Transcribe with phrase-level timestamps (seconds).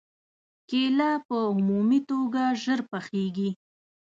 [0.69, 3.49] کېله په عمومي توګه ژر پخېږي.